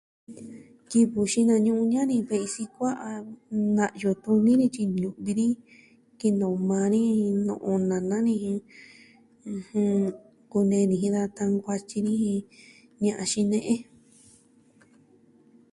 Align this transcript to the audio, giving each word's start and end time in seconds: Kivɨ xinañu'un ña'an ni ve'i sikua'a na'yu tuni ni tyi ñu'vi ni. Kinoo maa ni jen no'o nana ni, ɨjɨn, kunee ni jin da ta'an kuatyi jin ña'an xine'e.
Kivɨ 0.89 1.21
xinañu'un 1.31 1.89
ña'an 1.91 2.07
ni 2.09 2.17
ve'i 2.29 2.47
sikua'a 2.55 3.11
na'yu 3.75 4.11
tuni 4.23 4.53
ni 4.59 4.67
tyi 4.73 4.83
ñu'vi 5.01 5.31
ni. 5.39 5.47
Kinoo 6.19 6.55
maa 6.69 6.87
ni 6.93 6.99
jen 7.19 7.37
no'o 7.47 7.71
nana 7.89 8.17
ni, 8.25 8.33
ɨjɨn, 9.55 9.93
kunee 10.51 10.85
ni 10.87 10.95
jin 11.01 11.15
da 11.15 11.23
ta'an 11.37 11.51
kuatyi 11.63 11.99
jin 12.21 12.39
ña'an 13.03 13.27
xine'e. 13.31 13.75